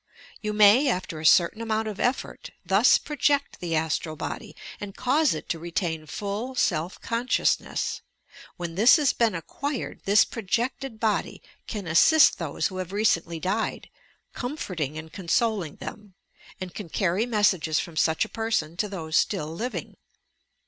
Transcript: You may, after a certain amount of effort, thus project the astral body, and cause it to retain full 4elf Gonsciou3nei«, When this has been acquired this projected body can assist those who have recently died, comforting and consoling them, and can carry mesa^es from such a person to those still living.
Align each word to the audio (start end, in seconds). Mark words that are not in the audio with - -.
You 0.41 0.51
may, 0.51 0.89
after 0.89 1.19
a 1.19 1.25
certain 1.27 1.61
amount 1.61 1.87
of 1.87 1.99
effort, 1.99 2.49
thus 2.65 2.97
project 2.97 3.59
the 3.59 3.75
astral 3.75 4.15
body, 4.15 4.55
and 4.79 4.97
cause 4.97 5.35
it 5.35 5.47
to 5.49 5.59
retain 5.59 6.07
full 6.07 6.55
4elf 6.55 6.99
Gonsciou3nei«, 7.01 8.01
When 8.57 8.73
this 8.73 8.95
has 8.95 9.13
been 9.13 9.35
acquired 9.35 10.01
this 10.05 10.25
projected 10.25 10.99
body 10.99 11.39
can 11.67 11.85
assist 11.85 12.39
those 12.39 12.65
who 12.65 12.77
have 12.77 12.91
recently 12.91 13.39
died, 13.39 13.91
comforting 14.33 14.97
and 14.97 15.13
consoling 15.13 15.75
them, 15.75 16.15
and 16.59 16.73
can 16.73 16.89
carry 16.89 17.27
mesa^es 17.27 17.79
from 17.79 17.95
such 17.95 18.25
a 18.25 18.29
person 18.29 18.75
to 18.77 18.89
those 18.89 19.15
still 19.15 19.53
living. 19.53 19.97